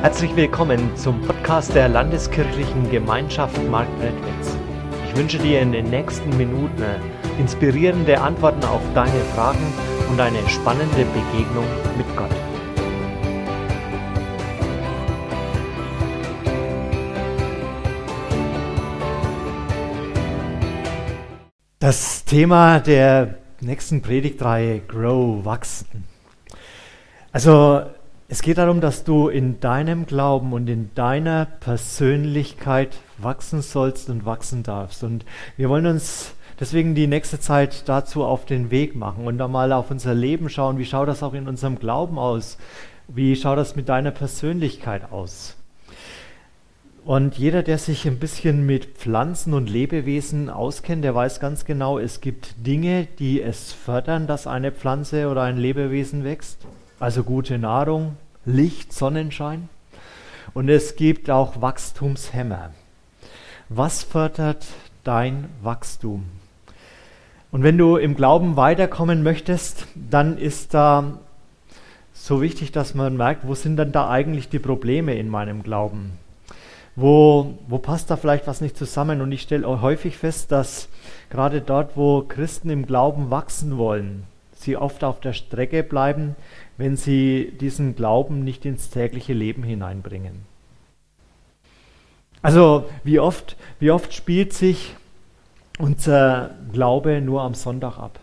[0.00, 4.56] Herzlich willkommen zum Podcast der Landeskirchlichen Gemeinschaft Marktredwitz.
[5.08, 6.84] Ich wünsche dir in den nächsten Minuten
[7.36, 9.72] inspirierende Antworten auf deine Fragen
[10.08, 11.66] und eine spannende Begegnung
[11.96, 12.30] mit Gott.
[21.80, 26.04] Das Thema der nächsten Predigtreihe Grow, wachsen.
[27.32, 27.82] Also
[28.30, 34.26] es geht darum, dass du in deinem Glauben und in deiner Persönlichkeit wachsen sollst und
[34.26, 35.02] wachsen darfst.
[35.02, 35.24] Und
[35.56, 39.72] wir wollen uns deswegen die nächste Zeit dazu auf den Weg machen und da mal
[39.72, 40.76] auf unser Leben schauen.
[40.76, 42.58] Wie schaut das auch in unserem Glauben aus?
[43.08, 45.56] Wie schaut das mit deiner Persönlichkeit aus?
[47.06, 51.98] Und jeder, der sich ein bisschen mit Pflanzen und Lebewesen auskennt, der weiß ganz genau,
[51.98, 56.66] es gibt Dinge, die es fördern, dass eine Pflanze oder ein Lebewesen wächst.
[57.00, 59.68] Also gute Nahrung, Licht, Sonnenschein.
[60.52, 62.70] Und es gibt auch Wachstumshämmer.
[63.68, 64.66] Was fördert
[65.04, 66.24] dein Wachstum?
[67.52, 71.18] Und wenn du im Glauben weiterkommen möchtest, dann ist da
[72.14, 76.14] so wichtig, dass man merkt, wo sind denn da eigentlich die Probleme in meinem Glauben?
[76.96, 79.20] Wo, wo passt da vielleicht was nicht zusammen?
[79.20, 80.88] Und ich stelle häufig fest, dass
[81.30, 86.34] gerade dort, wo Christen im Glauben wachsen wollen, sie oft auf der Strecke bleiben,
[86.78, 90.46] wenn sie diesen Glauben nicht ins tägliche Leben hineinbringen.
[92.40, 94.94] Also wie oft, wie oft spielt sich
[95.78, 98.20] unser Glaube nur am Sonntag ab?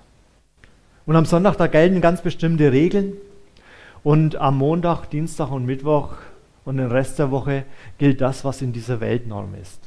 [1.06, 3.14] Und am Sonntag, da gelten ganz bestimmte Regeln.
[4.04, 6.14] Und am Montag, Dienstag und Mittwoch
[6.64, 7.66] und den Rest der Woche
[7.98, 9.82] gilt das, was in dieser Welt Norm ist.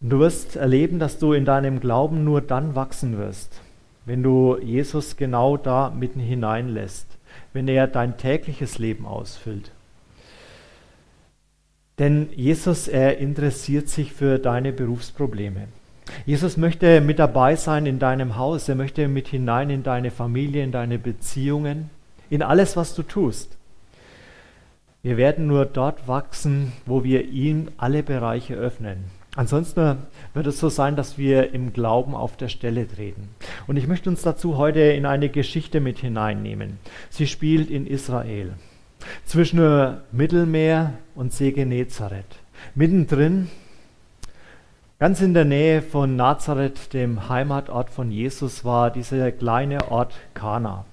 [0.00, 3.60] Und du wirst erleben, dass du in deinem Glauben nur dann wachsen wirst,
[4.06, 7.06] wenn du Jesus genau da mitten hineinlässt,
[7.52, 9.70] wenn er dein tägliches Leben ausfüllt.
[11.98, 15.68] Denn Jesus, er interessiert sich für deine Berufsprobleme.
[16.26, 20.64] Jesus möchte mit dabei sein in deinem Haus, er möchte mit hinein in deine Familie,
[20.64, 21.90] in deine Beziehungen,
[22.30, 23.56] in alles, was du tust.
[25.02, 29.04] Wir werden nur dort wachsen, wo wir ihm alle Bereiche öffnen.
[29.36, 29.98] Ansonsten
[30.32, 33.30] wird es so sein, dass wir im Glauben auf der Stelle treten.
[33.66, 36.78] Und ich möchte uns dazu heute in eine Geschichte mit hineinnehmen.
[37.10, 38.52] Sie spielt in Israel,
[39.24, 42.24] zwischen Mittelmeer und See Genezareth.
[42.76, 43.50] Mittendrin,
[45.00, 50.84] ganz in der Nähe von Nazareth, dem Heimatort von Jesus, war dieser kleine Ort Kana.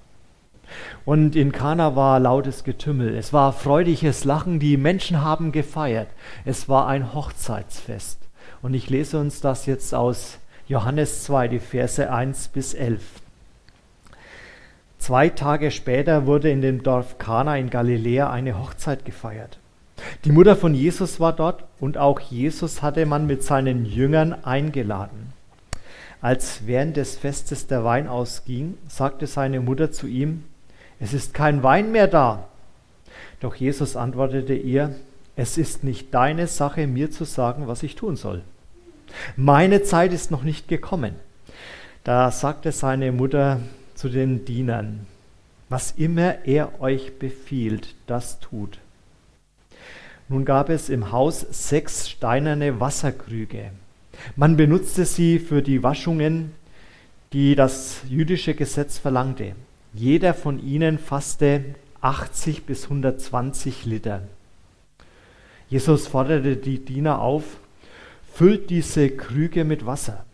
[1.04, 3.14] Und in Kana war lautes Getümmel.
[3.14, 4.58] Es war freudiges Lachen.
[4.58, 6.08] Die Menschen haben gefeiert.
[6.44, 8.21] Es war ein Hochzeitsfest.
[8.62, 13.02] Und ich lese uns das jetzt aus Johannes 2, die Verse 1 bis 11.
[14.98, 19.58] Zwei Tage später wurde in dem Dorf Kana in Galiläa eine Hochzeit gefeiert.
[20.24, 25.32] Die Mutter von Jesus war dort und auch Jesus hatte man mit seinen Jüngern eingeladen.
[26.20, 30.44] Als während des Festes der Wein ausging, sagte seine Mutter zu ihm,
[31.00, 32.48] es ist kein Wein mehr da.
[33.40, 34.94] Doch Jesus antwortete ihr,
[35.34, 38.44] es ist nicht deine Sache, mir zu sagen, was ich tun soll.
[39.36, 41.14] Meine Zeit ist noch nicht gekommen.
[42.04, 43.60] Da sagte seine Mutter
[43.94, 45.06] zu den Dienern,
[45.68, 48.78] was immer er euch befiehlt, das tut.
[50.28, 53.70] Nun gab es im Haus sechs steinerne Wasserkrüge.
[54.36, 56.52] Man benutzte sie für die Waschungen,
[57.32, 59.54] die das jüdische Gesetz verlangte.
[59.94, 61.64] Jeder von ihnen fasste
[62.00, 64.22] 80 bis 120 Liter.
[65.68, 67.44] Jesus forderte die Diener auf,
[68.32, 70.24] füllt diese Krüge mit Wasser.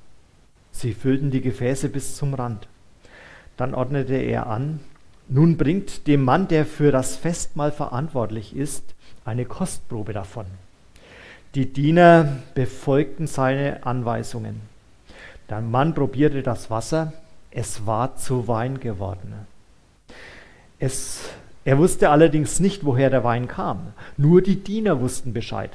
[0.71, 2.69] Sie füllten die Gefäße bis zum Rand.
[3.57, 4.81] Dann ordnete er an,
[5.29, 8.95] nun bringt dem Mann, der für das Festmahl verantwortlich ist,
[9.25, 10.47] eine Kostprobe davon.
[11.55, 14.61] Die Diener befolgten seine Anweisungen.
[15.51, 17.13] Der Mann probierte das Wasser,
[17.51, 19.35] es war zu Wein geworden.
[20.79, 21.31] Es,
[21.65, 23.89] er wusste allerdings nicht, woher der Wein kam.
[24.17, 25.73] Nur die Diener wussten Bescheid.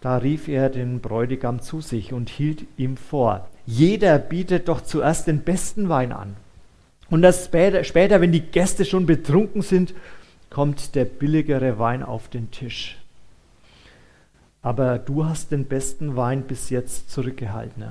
[0.00, 5.26] Da rief er den Bräutigam zu sich und hielt ihm vor, jeder bietet doch zuerst
[5.26, 6.36] den besten Wein an.
[7.10, 9.94] Und das später, später, wenn die Gäste schon betrunken sind,
[10.48, 12.98] kommt der billigere Wein auf den Tisch.
[14.62, 17.84] Aber du hast den besten Wein bis jetzt zurückgehalten.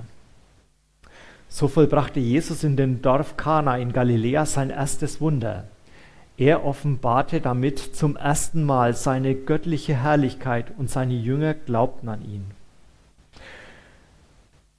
[1.48, 5.68] So vollbrachte Jesus in dem Dorf Kana in Galiläa sein erstes Wunder.
[6.40, 12.46] Er offenbarte damit zum ersten Mal seine göttliche Herrlichkeit und seine Jünger glaubten an ihn.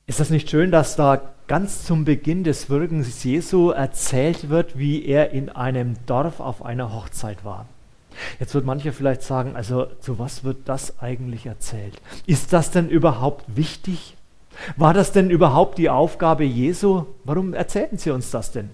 [0.07, 5.05] Ist das nicht schön, dass da ganz zum Beginn des Wirkens Jesu erzählt wird, wie
[5.05, 7.67] er in einem Dorf auf einer Hochzeit war?
[8.39, 12.01] Jetzt wird mancher vielleicht sagen, also zu was wird das eigentlich erzählt?
[12.25, 14.17] Ist das denn überhaupt wichtig?
[14.79, 17.05] War das denn überhaupt die Aufgabe Jesu?
[17.25, 18.71] Warum erzählten sie uns das denn?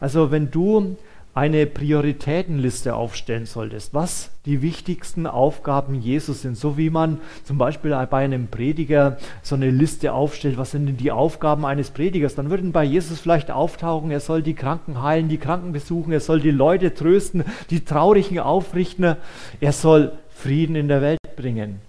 [0.00, 0.96] Also wenn du
[1.34, 7.90] eine Prioritätenliste aufstellen solltest, was die wichtigsten Aufgaben Jesus sind, so wie man zum Beispiel
[8.08, 12.50] bei einem Prediger so eine Liste aufstellt, was sind denn die Aufgaben eines Predigers, dann
[12.50, 16.40] würden bei Jesus vielleicht auftauchen, er soll die Kranken heilen, die Kranken besuchen, er soll
[16.40, 19.16] die Leute trösten, die Traurigen aufrichten,
[19.60, 21.80] er soll Frieden in der Welt bringen,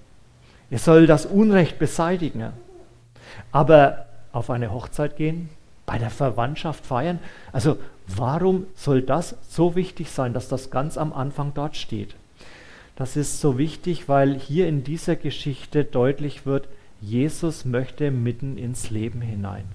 [0.71, 2.45] er soll das Unrecht beseitigen.
[3.51, 5.49] Aber auf eine Hochzeit gehen,
[5.85, 7.19] bei der Verwandtschaft feiern,
[7.51, 7.77] also
[8.07, 12.15] Warum soll das so wichtig sein, dass das ganz am Anfang dort steht?
[12.95, 16.67] Das ist so wichtig, weil hier in dieser Geschichte deutlich wird,
[17.01, 19.65] Jesus möchte mitten ins Leben hinein.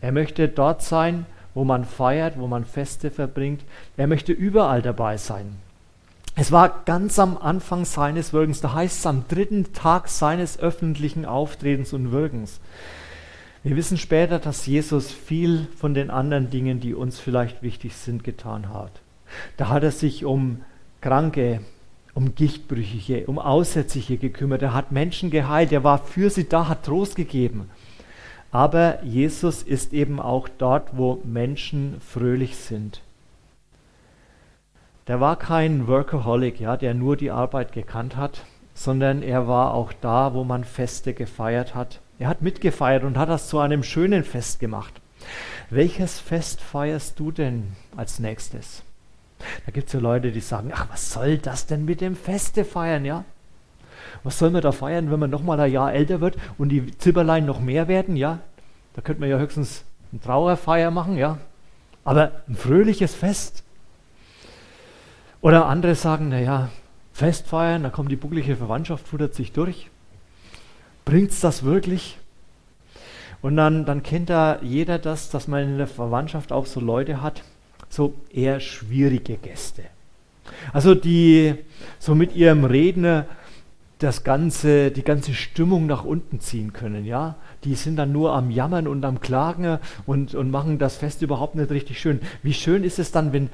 [0.00, 3.62] Er möchte dort sein, wo man feiert, wo man Feste verbringt.
[3.96, 5.56] Er möchte überall dabei sein.
[6.34, 11.26] Es war ganz am Anfang seines Wirkens, da heißt es am dritten Tag seines öffentlichen
[11.26, 12.58] Auftretens und Wirkens.
[13.64, 18.24] Wir wissen später, dass Jesus viel von den anderen Dingen, die uns vielleicht wichtig sind,
[18.24, 18.90] getan hat.
[19.56, 20.62] Da hat er sich um
[21.00, 21.60] Kranke,
[22.12, 24.62] um Gichtbrüchige, um Aussätzliche gekümmert.
[24.62, 25.70] Er hat Menschen geheilt.
[25.70, 27.70] Er war für sie da, hat Trost gegeben.
[28.50, 33.00] Aber Jesus ist eben auch dort, wo Menschen fröhlich sind.
[35.06, 38.44] Der war kein Workaholic, ja, der nur die Arbeit gekannt hat,
[38.74, 43.28] sondern er war auch da, wo man Feste gefeiert hat, er hat mitgefeiert und hat
[43.28, 45.00] das zu einem schönen Fest gemacht.
[45.70, 48.84] Welches Fest feierst du denn als nächstes?
[49.66, 52.64] Da gibt es ja Leute, die sagen, ach, was soll das denn mit dem Feste
[52.64, 53.24] feiern, ja?
[54.22, 57.44] Was soll man da feiern, wenn man nochmal ein Jahr älter wird und die Zipperlein
[57.44, 58.38] noch mehr werden, ja?
[58.94, 61.38] Da könnte man ja höchstens eine Trauerfeier machen, ja?
[62.04, 63.64] Aber ein fröhliches Fest.
[65.40, 66.68] Oder andere sagen, naja,
[67.12, 69.90] Fest feiern, da kommt die bucklige Verwandtschaft, futtert sich durch.
[71.04, 72.18] Bringt es das wirklich?
[73.40, 77.22] Und dann, dann kennt da jeder das, dass man in der Verwandtschaft auch so Leute
[77.22, 77.42] hat,
[77.88, 79.82] so eher schwierige Gäste.
[80.72, 81.54] Also die
[81.98, 83.26] so mit ihrem Redner
[83.98, 87.36] das ganze, die ganze Stimmung nach unten ziehen können, ja.
[87.64, 91.54] Die sind dann nur am Jammern und am Klagen und, und machen das Fest überhaupt
[91.54, 92.20] nicht richtig schön.
[92.42, 93.50] Wie schön ist es dann, wenn,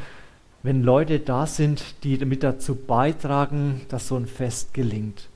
[0.63, 5.29] wenn Leute da sind, die damit dazu beitragen, dass so ein Fest gelingt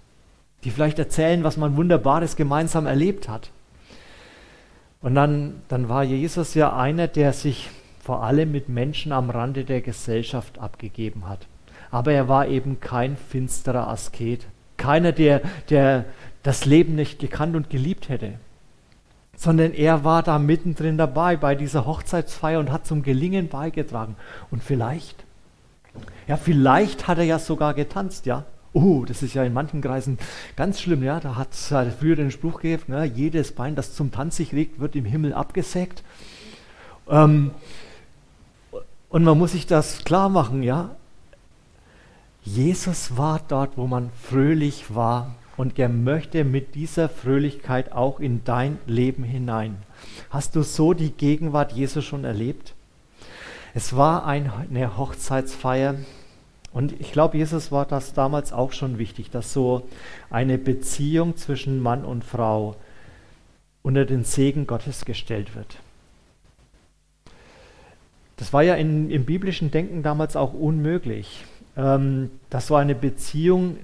[0.65, 3.51] die vielleicht erzählen, was man Wunderbares gemeinsam erlebt hat.
[5.01, 7.71] Und dann, dann war Jesus ja einer, der sich
[8.03, 11.47] vor allem mit Menschen am Rande der Gesellschaft abgegeben hat.
[11.91, 16.05] Aber er war eben kein finsterer Asket, keiner, der, der
[16.43, 18.35] das Leben nicht gekannt und geliebt hätte,
[19.37, 24.17] sondern er war da mittendrin dabei bei dieser Hochzeitsfeier und hat zum Gelingen beigetragen.
[24.51, 25.25] Und vielleicht,
[26.27, 28.45] ja, vielleicht hat er ja sogar getanzt, ja.
[28.75, 30.19] Oh, das ist ja in manchen Kreisen
[30.57, 31.21] ganz schlimm, ja.
[31.21, 34.53] Da hat es halt früher den Spruch gegeben, ne, jedes Bein, das zum Tanz sich
[34.53, 36.03] regt, wird im Himmel abgesägt.
[37.09, 37.51] Ähm,
[39.11, 40.97] und man muss sich das klar machen, ja.
[42.45, 48.43] Jesus war dort, wo man fröhlich war und er möchte mit dieser Fröhlichkeit auch in
[48.45, 49.77] dein Leben hinein.
[50.31, 52.75] Hast du so die Gegenwart Jesus schon erlebt?
[53.75, 55.95] Es war eine Hochzeitsfeier
[56.73, 59.87] und ich glaube, Jesus war das damals auch schon wichtig, dass so
[60.31, 62.77] eine Beziehung zwischen Mann und Frau
[63.83, 65.79] unter den Segen Gottes gestellt wird.
[68.37, 71.45] Das war ja in, im biblischen Denken damals auch unmöglich,
[71.77, 73.77] ähm, dass so eine Beziehung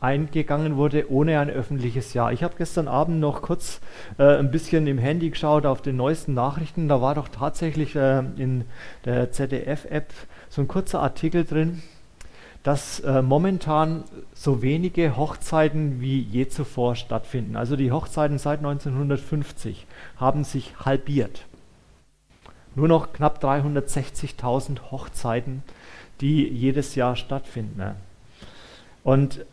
[0.00, 2.30] eingegangen wurde ohne ein öffentliches Ja.
[2.30, 3.80] Ich habe gestern Abend noch kurz
[4.18, 6.88] äh, ein bisschen im Handy geschaut auf den neuesten Nachrichten.
[6.88, 8.66] Da war doch tatsächlich äh, in
[9.06, 10.12] der ZDF-App
[10.50, 11.82] so ein kurzer Artikel drin
[12.64, 17.56] dass äh, momentan so wenige Hochzeiten wie je zuvor stattfinden.
[17.56, 21.44] Also die Hochzeiten seit 1950 haben sich halbiert.
[22.74, 25.62] Nur noch knapp 360.000 Hochzeiten,
[26.22, 27.94] die jedes Jahr stattfinden.
[29.04, 29.44] Und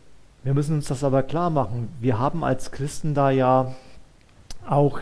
[0.42, 1.90] wir müssen uns das aber klar machen.
[2.00, 3.74] Wir haben als Christen da ja
[4.66, 5.00] auch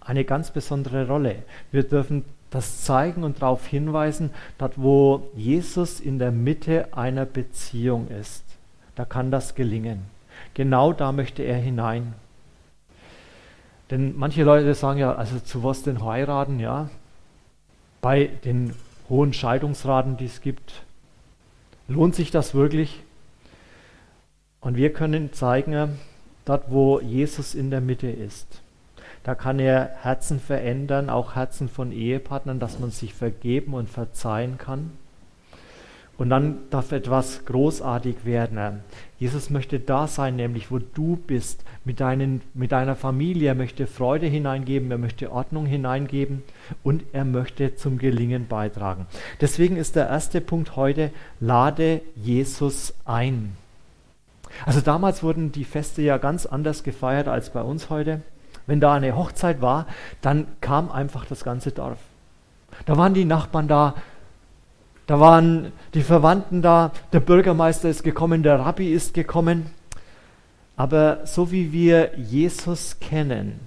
[0.00, 1.42] eine ganz besondere Rolle.
[1.72, 8.08] Wir dürfen das zeigen und darauf hinweisen, dort wo Jesus in der Mitte einer Beziehung
[8.08, 8.44] ist,
[8.94, 10.02] da kann das gelingen.
[10.54, 12.14] Genau da möchte er hinein.
[13.90, 16.90] Denn manche Leute sagen ja, also zu was denn heiraten, ja?
[18.00, 18.74] Bei den
[19.08, 20.82] hohen Scheidungsraten, die es gibt,
[21.88, 23.02] lohnt sich das wirklich?
[24.60, 25.98] Und wir können zeigen,
[26.44, 28.62] dort wo Jesus in der Mitte ist,
[29.28, 34.56] da kann er Herzen verändern, auch Herzen von Ehepartnern, dass man sich vergeben und verzeihen
[34.56, 34.92] kann.
[36.16, 38.80] Und dann darf etwas großartig werden.
[39.18, 43.48] Jesus möchte da sein, nämlich wo du bist, mit, deinen, mit deiner Familie.
[43.48, 46.42] Er möchte Freude hineingeben, er möchte Ordnung hineingeben
[46.82, 49.04] und er möchte zum Gelingen beitragen.
[49.42, 53.58] Deswegen ist der erste Punkt heute, lade Jesus ein.
[54.64, 58.22] Also damals wurden die Feste ja ganz anders gefeiert als bei uns heute.
[58.68, 59.86] Wenn da eine Hochzeit war,
[60.20, 61.98] dann kam einfach das ganze Dorf.
[62.84, 63.94] Da waren die Nachbarn da,
[65.06, 69.70] da waren die Verwandten da, der Bürgermeister ist gekommen, der Rabbi ist gekommen.
[70.76, 73.58] Aber so wie wir Jesus kennen,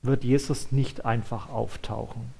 [0.00, 2.32] wird Jesus nicht einfach auftauchen,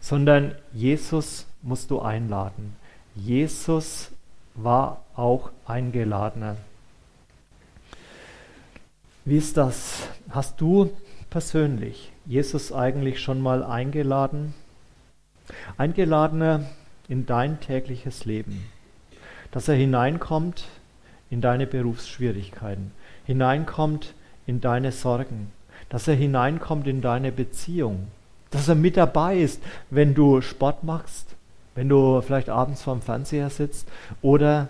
[0.00, 2.74] sondern Jesus musst du einladen.
[3.14, 4.10] Jesus
[4.56, 6.56] war auch eingeladener.
[9.26, 10.06] Wie ist das?
[10.28, 10.90] Hast du
[11.30, 14.52] persönlich Jesus eigentlich schon mal eingeladen?
[15.78, 16.66] Eingeladener
[17.08, 18.66] in dein tägliches Leben,
[19.50, 20.66] dass er hineinkommt
[21.30, 22.92] in deine Berufsschwierigkeiten,
[23.24, 24.12] hineinkommt
[24.46, 25.50] in deine Sorgen,
[25.88, 28.08] dass er hineinkommt in deine Beziehung,
[28.50, 31.34] dass er mit dabei ist, wenn du Sport machst,
[31.74, 33.88] wenn du vielleicht abends vorm Fernseher sitzt
[34.20, 34.68] oder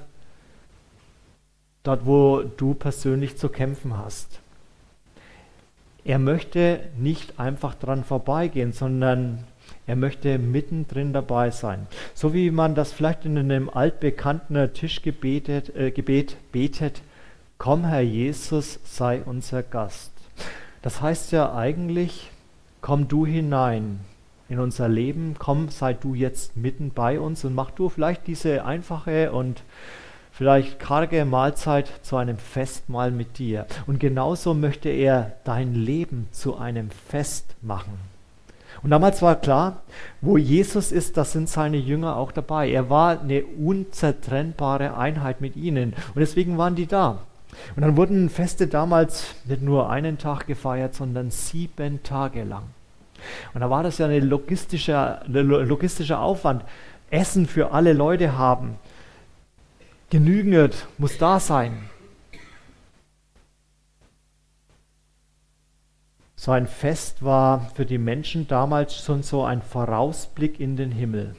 [1.82, 4.38] dort, wo du persönlich zu kämpfen hast.
[6.04, 9.44] Er möchte nicht einfach dran vorbeigehen, sondern
[9.87, 11.87] er möchte mittendrin dabei sein.
[12.14, 15.90] So wie man das vielleicht in einem altbekannten Tischgebet äh,
[16.52, 17.02] betet,
[17.58, 20.12] komm Herr Jesus, sei unser Gast.
[20.82, 22.30] Das heißt ja eigentlich,
[22.82, 24.00] komm du hinein
[24.50, 28.64] in unser Leben, komm, sei du jetzt mitten bei uns und mach du vielleicht diese
[28.66, 29.62] einfache und
[30.35, 33.67] vielleicht karge Mahlzeit zu einem Festmahl mit dir.
[33.87, 37.93] Und genauso möchte er dein Leben zu einem Fest machen.
[38.83, 39.83] Und damals war klar,
[40.21, 42.69] wo Jesus ist, da sind seine Jünger auch dabei.
[42.71, 45.95] Er war eine unzertrennbare Einheit mit ihnen.
[46.14, 47.21] Und deswegen waren die da.
[47.76, 52.64] Und dann wurden Feste damals nicht nur einen Tag gefeiert, sondern sieben Tage lang.
[53.55, 56.64] Und da war das ja ein logistischer, logistischer Aufwand.
[57.11, 58.76] Essen für alle Leute haben.
[60.14, 61.90] Genügend muss da sein.
[66.37, 71.35] So ein Fest war für die Menschen damals schon so ein Vorausblick in den Himmel.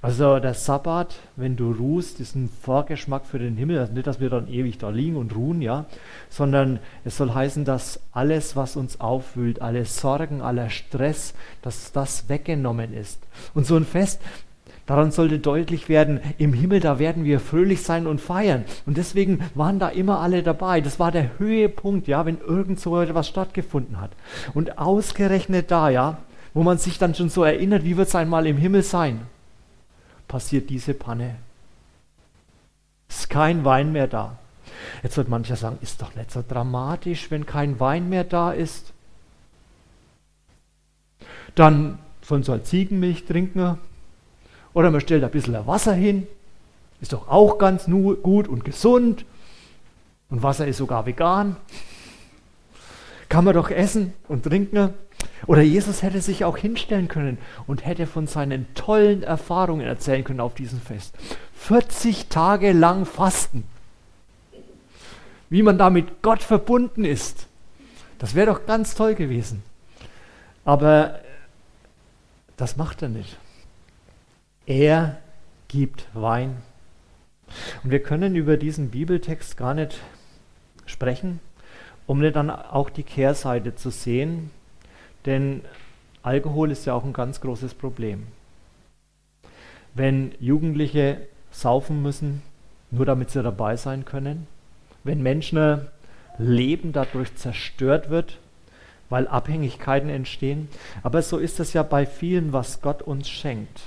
[0.00, 3.80] Also der Sabbat, wenn du ruhst, ist ein Vorgeschmack für den Himmel.
[3.80, 5.84] Also nicht, dass wir dann ewig da liegen und ruhen, ja,
[6.30, 12.30] sondern es soll heißen, dass alles, was uns aufwühlt, alle Sorgen, aller Stress, dass das
[12.30, 13.18] weggenommen ist.
[13.52, 14.22] Und so ein Fest,
[14.86, 18.64] Daran sollte deutlich werden, im Himmel, da werden wir fröhlich sein und feiern.
[18.86, 20.80] Und deswegen waren da immer alle dabei.
[20.80, 24.12] Das war der Höhepunkt, ja, wenn irgend so etwas stattgefunden hat.
[24.54, 26.18] Und ausgerechnet da, ja,
[26.54, 29.22] wo man sich dann schon so erinnert, wie wird es einmal im Himmel sein,
[30.28, 31.34] passiert diese Panne.
[33.08, 34.38] Ist kein Wein mehr da.
[35.02, 38.92] Jetzt wird mancher sagen, ist doch nicht so dramatisch, wenn kein Wein mehr da ist.
[41.56, 43.78] Dann sollen sie halt Ziegenmilch trinken,
[44.76, 46.26] oder man stellt ein bisschen Wasser hin,
[47.00, 49.24] ist doch auch ganz gut und gesund.
[50.28, 51.56] Und Wasser ist sogar vegan.
[53.30, 54.92] Kann man doch essen und trinken.
[55.46, 60.40] Oder Jesus hätte sich auch hinstellen können und hätte von seinen tollen Erfahrungen erzählen können
[60.40, 61.14] auf diesem Fest.
[61.54, 63.64] 40 Tage lang fasten.
[65.48, 67.46] Wie man da mit Gott verbunden ist.
[68.18, 69.62] Das wäre doch ganz toll gewesen.
[70.66, 71.20] Aber
[72.58, 73.38] das macht er nicht.
[74.66, 75.18] Er
[75.68, 76.56] gibt Wein.
[77.84, 80.00] Und wir können über diesen Bibeltext gar nicht
[80.86, 81.38] sprechen,
[82.08, 84.50] um nicht dann auch die Kehrseite zu sehen,
[85.24, 85.62] denn
[86.24, 88.26] Alkohol ist ja auch ein ganz großes Problem.
[89.94, 91.20] Wenn Jugendliche
[91.52, 92.42] saufen müssen,
[92.90, 94.48] nur damit sie dabei sein können,
[95.04, 95.86] wenn Menschen
[96.38, 98.38] Leben dadurch zerstört wird,
[99.10, 100.68] weil Abhängigkeiten entstehen.
[101.04, 103.80] Aber so ist es ja bei vielen, was Gott uns schenkt.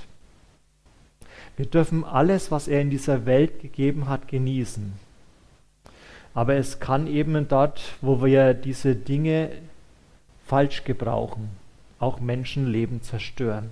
[1.56, 4.92] Wir dürfen alles, was er in dieser Welt gegeben hat, genießen.
[6.34, 9.50] Aber es kann eben dort, wo wir diese Dinge
[10.46, 11.50] falsch gebrauchen,
[11.98, 13.70] auch Menschenleben zerstören.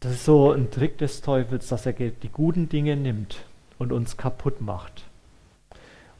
[0.00, 3.44] Das ist so ein Trick des Teufels, dass er die guten Dinge nimmt
[3.78, 5.04] und uns kaputt macht.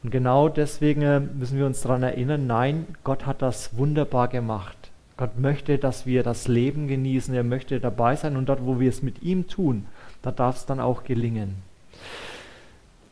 [0.02, 4.79] Und genau deswegen müssen wir uns daran erinnern, nein, Gott hat das wunderbar gemacht.
[5.20, 7.34] Gott möchte, dass wir das Leben genießen.
[7.34, 9.86] Er möchte dabei sein und dort, wo wir es mit ihm tun,
[10.22, 11.56] da darf es dann auch gelingen.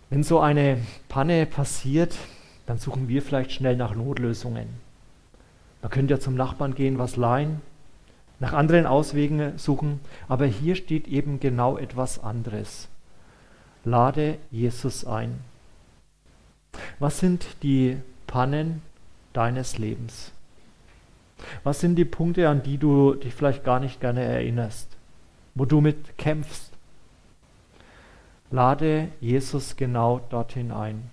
[0.09, 0.79] Wenn so eine
[1.11, 2.17] Panne passiert,
[2.65, 4.69] dann suchen wir vielleicht schnell nach Notlösungen.
[5.83, 7.61] Man könnte ja zum Nachbarn gehen, was leihen.
[8.41, 12.89] nach anderen Auswegen suchen, aber hier steht eben genau etwas anderes.
[13.85, 15.41] Lade Jesus ein.
[17.01, 18.81] Was sind die Pannen
[19.35, 20.33] deines Lebens?
[21.65, 24.97] Was sind die Punkte, an die du dich vielleicht gar nicht gerne erinnerst,
[25.55, 26.73] wo du mit kämpfst?
[28.51, 31.11] Lade Jesus genau dorthin ein.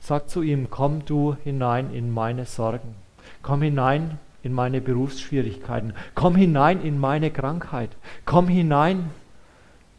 [0.00, 2.94] Sag zu ihm, komm du hinein in meine Sorgen.
[3.42, 5.92] Komm hinein in meine Berufsschwierigkeiten.
[6.14, 7.90] Komm hinein in meine Krankheit.
[8.24, 9.10] Komm hinein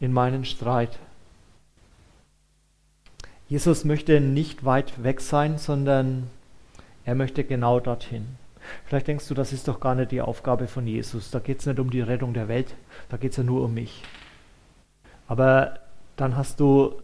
[0.00, 0.98] in meinen Streit.
[3.48, 6.28] Jesus möchte nicht weit weg sein, sondern
[7.04, 8.26] er möchte genau dorthin.
[8.84, 11.30] Vielleicht denkst du, das ist doch gar nicht die Aufgabe von Jesus.
[11.30, 12.74] Da geht es nicht um die Rettung der Welt,
[13.08, 14.02] da geht es ja nur um mich.
[15.26, 15.78] Aber
[16.16, 16.94] dann hast du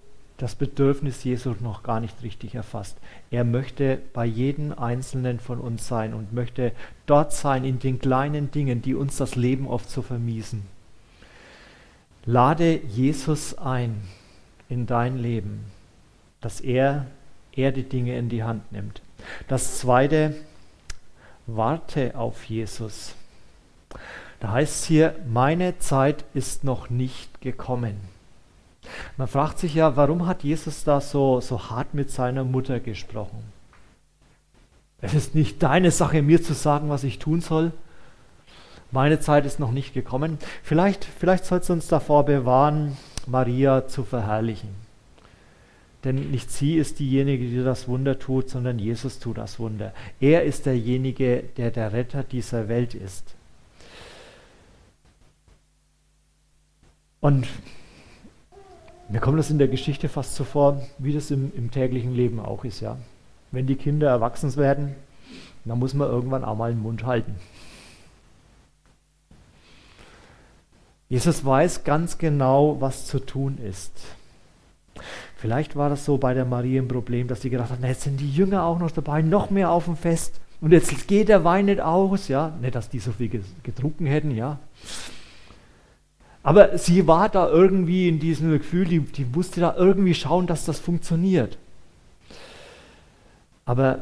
[0.40, 2.96] das Bedürfnis Jesu noch gar nicht richtig erfasst.
[3.30, 6.72] Er möchte bei jedem Einzelnen von uns sein und möchte
[7.04, 10.62] dort sein in den kleinen Dingen, die uns das Leben oft so vermiesen.
[12.24, 14.00] Lade Jesus ein
[14.70, 15.66] in dein Leben,
[16.40, 17.06] dass er,
[17.52, 19.02] er die Dinge in die Hand nimmt.
[19.48, 20.34] Das zweite,
[21.56, 23.14] warte auf Jesus.
[24.40, 27.96] Da heißt es hier, meine Zeit ist noch nicht gekommen.
[29.16, 33.44] Man fragt sich ja, warum hat Jesus da so, so hart mit seiner Mutter gesprochen?
[35.02, 37.72] Es ist nicht deine Sache, mir zu sagen, was ich tun soll.
[38.90, 40.38] Meine Zeit ist noch nicht gekommen.
[40.62, 44.89] Vielleicht, vielleicht soll es uns davor bewahren, Maria zu verherrlichen.
[46.04, 49.92] Denn nicht sie ist diejenige, die das Wunder tut, sondern Jesus tut das Wunder.
[50.18, 53.34] Er ist derjenige, der der Retter dieser Welt ist.
[57.20, 57.46] Und
[59.10, 62.40] mir kommt das in der Geschichte fast so vor, wie das im, im täglichen Leben
[62.40, 62.96] auch ist, ja.
[63.50, 64.94] Wenn die Kinder erwachsen werden,
[65.64, 67.34] dann muss man irgendwann auch mal den Mund halten.
[71.08, 73.92] Jesus weiß ganz genau, was zu tun ist.
[75.40, 78.20] Vielleicht war das so bei der Marie ein Problem, dass sie gedacht hat, jetzt sind
[78.20, 80.38] die Jünger auch noch dabei, noch mehr auf dem Fest.
[80.60, 82.52] Und jetzt geht der Wein nicht aus, ja.
[82.60, 84.58] Nicht, dass die so viel getrunken hätten, ja.
[86.42, 90.66] Aber sie war da irgendwie in diesem Gefühl, die, die musste da irgendwie schauen, dass
[90.66, 91.56] das funktioniert.
[93.64, 94.00] Aber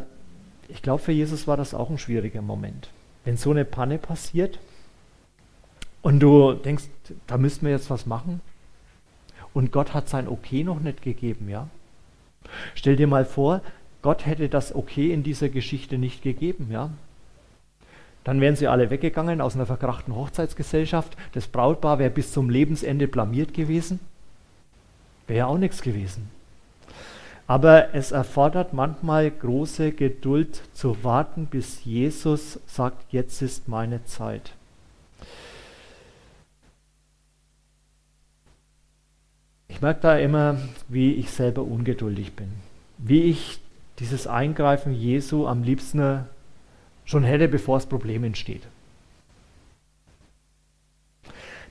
[0.66, 2.88] ich glaube, für Jesus war das auch ein schwieriger Moment.
[3.24, 4.59] Wenn so eine Panne passiert
[6.03, 6.87] und du denkst,
[7.29, 8.40] da müssen wir jetzt was machen
[9.54, 11.68] und Gott hat sein Okay noch nicht gegeben, ja?
[12.74, 13.62] Stell dir mal vor,
[14.02, 16.90] Gott hätte das Okay in dieser Geschichte nicht gegeben, ja?
[18.24, 21.16] Dann wären sie alle weggegangen aus einer verkrachten Hochzeitsgesellschaft.
[21.32, 24.00] Das Brautpaar wäre bis zum Lebensende blamiert gewesen.
[25.26, 26.30] Wäre ja auch nichts gewesen.
[27.46, 34.52] Aber es erfordert manchmal große Geduld zu warten, bis Jesus sagt, jetzt ist meine Zeit.
[39.78, 40.56] Ich merke da immer,
[40.88, 42.48] wie ich selber ungeduldig bin.
[42.98, 43.60] Wie ich
[44.00, 46.24] dieses Eingreifen Jesu am liebsten
[47.04, 48.62] schon hätte, bevor das Problem entsteht.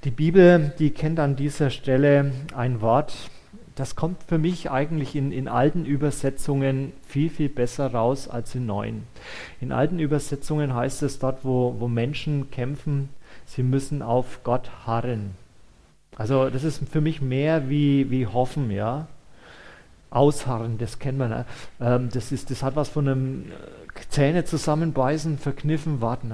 [0.06, 3.30] Die Bibel, die kennt an dieser Stelle ein Wort,
[3.76, 8.68] das kommt für mich eigentlich in, in alten Übersetzungen viel, viel besser raus als in
[8.68, 9.04] neuen.
[9.60, 13.10] In alten Übersetzungen heißt es dort, wo, wo Menschen kämpfen,
[13.46, 15.32] sie müssen auf Gott harren.
[16.18, 19.08] Also das ist für mich mehr wie, wie hoffen, ja.
[20.10, 21.46] Ausharren, das kennt man.
[21.80, 26.34] Ähm, das, ist, das hat was von einem äh, Zähne zusammenbeißen, verkniffen, warten.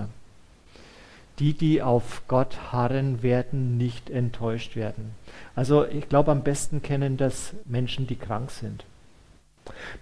[1.39, 5.15] Die, die auf Gott harren, werden nicht enttäuscht werden.
[5.55, 8.85] Also ich glaube, am besten kennen das Menschen, die krank sind.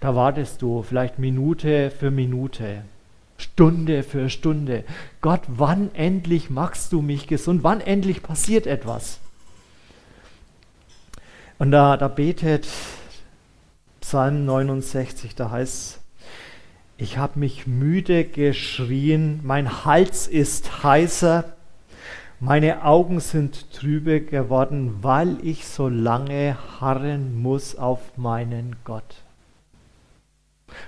[0.00, 2.82] Da wartest du vielleicht Minute für Minute,
[3.38, 4.84] Stunde für Stunde.
[5.22, 7.64] Gott, wann endlich machst du mich gesund?
[7.64, 9.18] Wann endlich passiert etwas?
[11.62, 12.66] Und da, da betet
[14.00, 16.00] Psalm 69, da heißt es,
[16.96, 21.44] ich habe mich müde geschrien, mein Hals ist heißer,
[22.40, 29.22] meine Augen sind trübe geworden, weil ich so lange harren muss auf meinen Gott.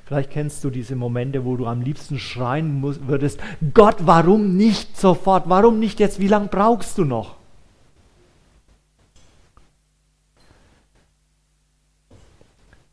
[0.06, 3.38] Vielleicht kennst du diese Momente, wo du am liebsten schreien würdest,
[3.74, 5.44] Gott, warum nicht sofort?
[5.46, 6.18] Warum nicht jetzt?
[6.18, 7.36] Wie lange brauchst du noch?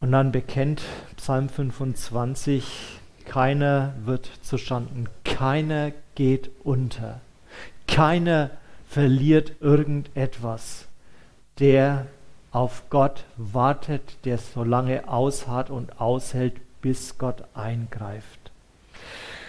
[0.01, 0.81] Und dann bekennt
[1.15, 7.21] Psalm 25, keiner wird zustanden, keiner geht unter,
[7.87, 8.49] keiner
[8.89, 10.87] verliert irgendetwas,
[11.59, 12.07] der
[12.51, 18.51] auf Gott wartet, der so lange ausharrt und aushält, bis Gott eingreift.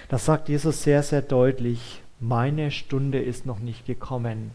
[0.09, 2.03] Das sagt Jesus sehr, sehr deutlich.
[2.21, 4.53] meine Stunde ist noch nicht gekommen.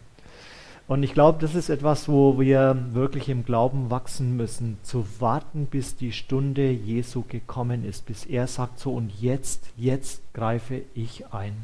[0.88, 5.66] Und ich glaube, das ist etwas, wo wir wirklich im Glauben wachsen müssen, zu warten,
[5.66, 11.26] bis die Stunde Jesu gekommen ist, bis er sagt so und jetzt, jetzt greife ich
[11.30, 11.54] ein.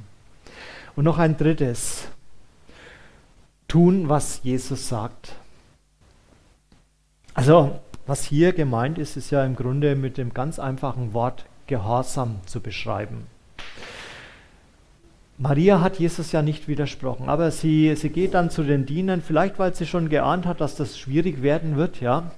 [0.95, 2.09] Und noch ein drittes,
[3.67, 5.37] tun, was Jesus sagt.
[7.33, 12.41] Also, was hier gemeint ist, ist ja im Grunde mit dem ganz einfachen Wort Gehorsam
[12.45, 13.27] zu beschreiben.
[15.37, 19.59] Maria hat Jesus ja nicht widersprochen, aber sie, sie geht dann zu den Dienern, vielleicht
[19.59, 22.31] weil sie schon geahnt hat, dass das schwierig werden wird, ja,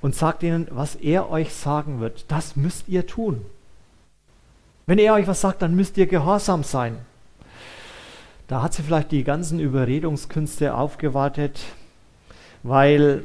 [0.00, 3.44] und sagt ihnen, was er euch sagen wird, das müsst ihr tun.
[4.86, 6.98] Wenn er euch was sagt, dann müsst ihr gehorsam sein.
[8.48, 11.60] Da hat sie vielleicht die ganzen Überredungskünste aufgewartet,
[12.62, 13.24] weil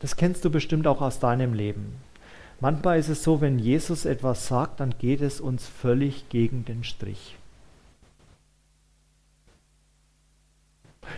[0.00, 1.96] das kennst du bestimmt auch aus deinem Leben.
[2.60, 6.84] Manchmal ist es so, wenn Jesus etwas sagt, dann geht es uns völlig gegen den
[6.84, 7.36] Strich.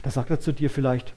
[0.03, 1.15] Da sagt er zu dir vielleicht,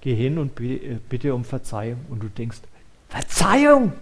[0.00, 2.00] geh hin und äh, bitte um Verzeihung.
[2.08, 2.60] Und du denkst,
[3.08, 3.92] Verzeihung?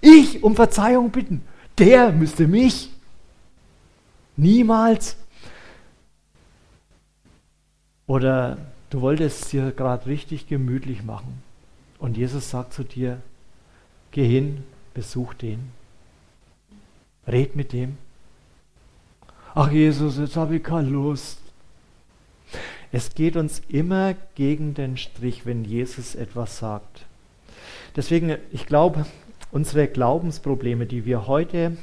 [0.00, 1.42] Ich um Verzeihung bitten?
[1.78, 2.90] Der müsste mich.
[4.36, 5.16] Niemals.
[8.06, 8.58] Oder
[8.90, 11.42] du wolltest es dir gerade richtig gemütlich machen.
[11.98, 13.22] Und Jesus sagt zu dir,
[14.10, 15.70] geh hin, besuch den.
[17.26, 17.96] Red mit dem.
[19.54, 21.38] Ach Jesus, jetzt habe ich keine Lust.
[22.94, 27.06] Es geht uns immer gegen den Strich, wenn Jesus etwas sagt.
[27.96, 29.06] Deswegen, ich glaube,
[29.50, 31.78] unsere Glaubensprobleme, die wir heute,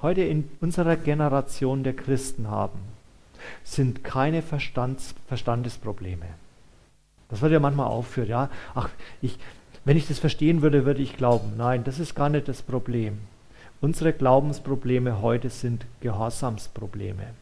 [0.00, 2.78] heute in unserer Generation der Christen haben,
[3.62, 6.26] sind keine Verstands, Verstandesprobleme.
[7.28, 8.48] Das wird ja manchmal aufführt, ja.
[8.74, 8.88] Ach,
[9.20, 9.38] ich,
[9.84, 11.58] wenn ich das verstehen würde, würde ich glauben.
[11.58, 13.18] Nein, das ist gar nicht das Problem.
[13.82, 17.34] Unsere Glaubensprobleme heute sind Gehorsamsprobleme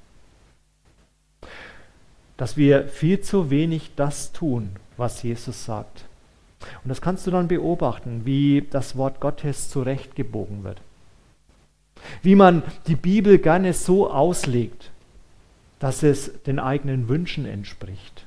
[2.37, 6.05] dass wir viel zu wenig das tun, was Jesus sagt.
[6.83, 10.81] Und das kannst du dann beobachten, wie das Wort Gottes zurechtgebogen wird.
[12.23, 14.91] Wie man die Bibel gerne so auslegt,
[15.79, 18.27] dass es den eigenen Wünschen entspricht.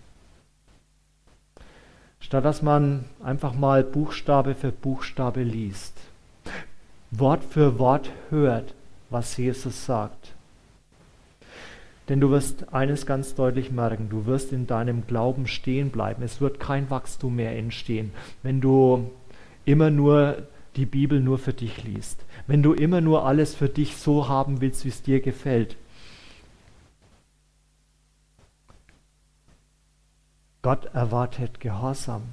[2.19, 5.97] Statt dass man einfach mal Buchstabe für Buchstabe liest,
[7.11, 8.73] Wort für Wort hört,
[9.09, 10.18] was Jesus sagt
[12.09, 16.23] denn du wirst eines ganz deutlich merken, du wirst in deinem Glauben stehen bleiben.
[16.23, 19.11] Es wird kein Wachstum mehr entstehen, wenn du
[19.63, 23.95] immer nur die Bibel nur für dich liest, wenn du immer nur alles für dich
[23.97, 25.77] so haben willst, wie es dir gefällt.
[30.61, 32.23] Gott erwartet Gehorsam.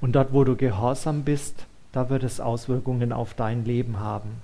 [0.00, 4.42] Und dort, wo du gehorsam bist, da wird es Auswirkungen auf dein Leben haben.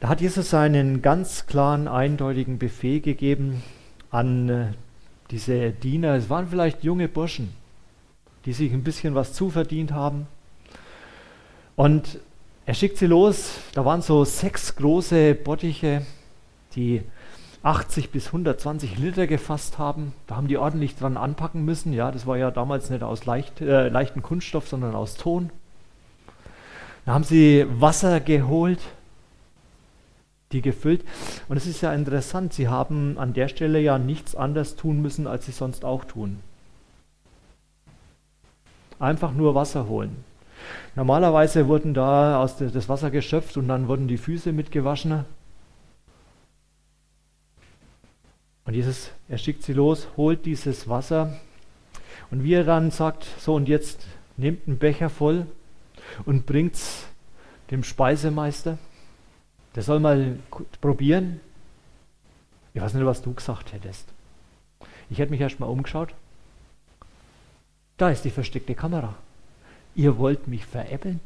[0.00, 3.62] Da hat Jesus einen ganz klaren, eindeutigen Befehl gegeben
[4.10, 4.66] an äh,
[5.30, 6.14] diese Diener.
[6.14, 7.52] Es waren vielleicht junge Burschen,
[8.46, 10.26] die sich ein bisschen was zuverdient haben.
[11.76, 12.18] Und
[12.64, 13.58] er schickt sie los.
[13.74, 16.06] Da waren so sechs große Bottiche,
[16.74, 17.02] die
[17.62, 20.14] 80 bis 120 Liter gefasst haben.
[20.26, 21.92] Da haben die ordentlich dran anpacken müssen.
[21.92, 25.50] Ja, das war ja damals nicht aus leicht, äh, leichten Kunststoff, sondern aus Ton.
[27.04, 28.80] Da haben sie Wasser geholt
[30.52, 31.04] die gefüllt.
[31.48, 35.26] Und es ist ja interessant, sie haben an der Stelle ja nichts anderes tun müssen,
[35.26, 36.40] als sie sonst auch tun.
[38.98, 40.24] Einfach nur Wasser holen.
[40.94, 45.24] Normalerweise wurden da aus das Wasser geschöpft und dann wurden die Füße mitgewaschen.
[48.66, 51.38] Und Jesus, er schickt sie los, holt dieses Wasser.
[52.30, 55.46] Und wie er dann sagt, so und jetzt nehmt einen Becher voll
[56.24, 57.06] und bringt es
[57.70, 58.78] dem Speisemeister.
[59.74, 60.38] Der soll mal
[60.80, 61.40] probieren.
[62.74, 64.08] Ich weiß nicht, was du gesagt hättest.
[65.10, 66.14] Ich hätte mich erst mal umgeschaut.
[67.96, 69.14] Da ist die versteckte Kamera.
[69.94, 71.20] Ihr wollt mich veräppeln?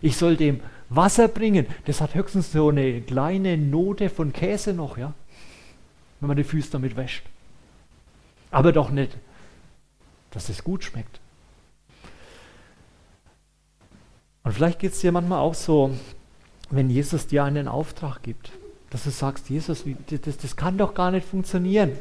[0.00, 1.66] Ich soll dem Wasser bringen.
[1.84, 5.14] Das hat höchstens so eine kleine Note von Käse noch, ja?
[6.20, 7.24] Wenn man die Füße damit wäscht.
[8.50, 9.16] Aber doch nicht,
[10.30, 11.20] dass es gut schmeckt.
[14.44, 15.96] Und vielleicht geht es dir manchmal auch so,
[16.72, 18.50] wenn Jesus dir einen Auftrag gibt,
[18.90, 21.92] dass du sagst, Jesus, das, das kann doch gar nicht funktionieren.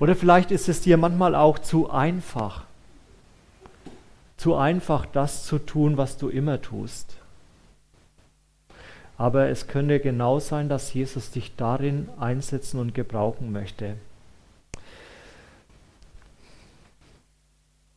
[0.00, 2.64] Oder vielleicht ist es dir manchmal auch zu einfach,
[4.38, 7.16] zu einfach das zu tun, was du immer tust.
[9.18, 13.96] Aber es könnte genau sein, dass Jesus dich darin einsetzen und gebrauchen möchte.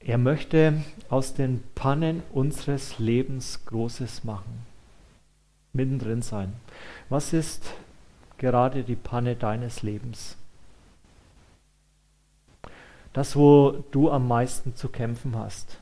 [0.02, 4.69] Er möchte aus den Pannen unseres Lebens Großes machen
[5.74, 6.54] mittendrin sein.
[7.10, 7.74] Was ist
[8.38, 10.38] gerade die Panne deines Lebens?
[13.14, 15.78] Das, wo du am meisten zu kämpfen hast.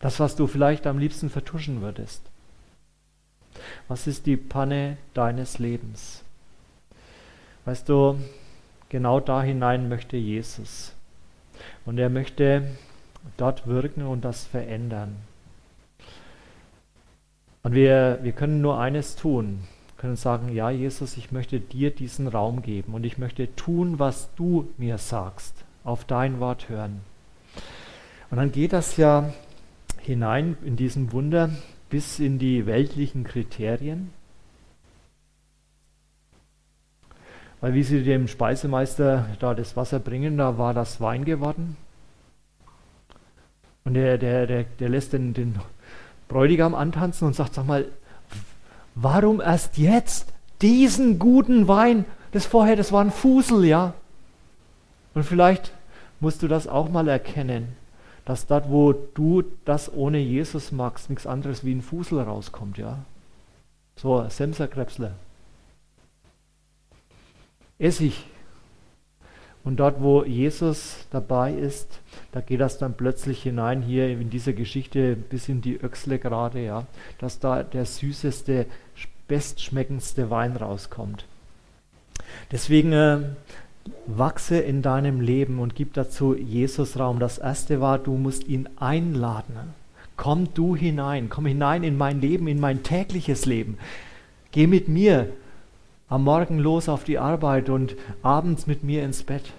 [0.00, 2.22] Das, was du vielleicht am liebsten vertuschen würdest.
[3.88, 6.22] Was ist die Panne deines Lebens?
[7.64, 8.20] Weißt du,
[8.88, 10.94] genau da hinein möchte Jesus.
[11.84, 12.76] Und er möchte
[13.36, 15.16] dort wirken und das verändern.
[17.66, 19.58] Und wir, wir können nur eines tun.
[19.88, 23.98] Wir können sagen, ja Jesus, ich möchte dir diesen Raum geben und ich möchte tun,
[23.98, 27.00] was du mir sagst, auf dein Wort hören.
[28.30, 29.32] Und dann geht das ja
[29.98, 31.50] hinein in diesem Wunder
[31.90, 34.12] bis in die weltlichen Kriterien.
[37.60, 41.76] Weil wie sie dem Speisemeister da das Wasser bringen, da war das Wein geworden.
[43.82, 45.58] Und der, der, der, der lässt den, den
[46.28, 47.86] Bräutigam antanzen und sagt, sag mal,
[48.94, 52.04] warum erst jetzt diesen guten Wein?
[52.32, 53.94] Das vorher, das war ein Fusel, ja.
[55.14, 55.72] Und vielleicht
[56.20, 57.76] musst du das auch mal erkennen,
[58.24, 62.98] dass dort, wo du das ohne Jesus magst, nichts anderes wie ein Fusel rauskommt, ja.
[63.96, 65.12] So, Semserkrebsler.
[67.78, 68.26] Essig.
[69.66, 71.98] Und dort, wo Jesus dabei ist,
[72.30, 76.64] da geht das dann plötzlich hinein, hier in diese Geschichte bis in die Öchsle gerade,
[76.64, 76.86] ja,
[77.18, 78.66] dass da der süßeste,
[79.26, 81.24] bestschmeckendste Wein rauskommt.
[82.52, 83.18] Deswegen äh,
[84.06, 87.18] wachse in deinem Leben und gib dazu Jesus Raum.
[87.18, 89.74] Das erste war, du musst ihn einladen.
[90.16, 93.78] Komm du hinein, komm hinein in mein Leben, in mein tägliches Leben.
[94.52, 95.32] Geh mit mir
[96.08, 99.52] am Morgen los auf die Arbeit und abends mit mir ins Bett.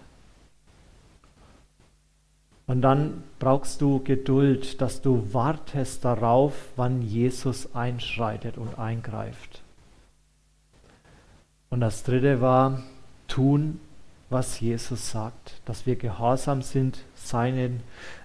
[2.67, 9.61] Und dann brauchst du Geduld, dass du wartest darauf, wann Jesus einschreitet und eingreift.
[11.69, 12.83] Und das dritte war,
[13.27, 13.79] tun,
[14.29, 17.81] was Jesus sagt, dass wir gehorsam sind, seinen